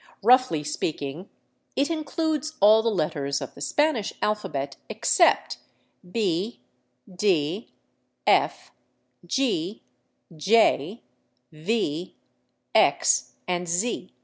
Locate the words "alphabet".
4.19-4.75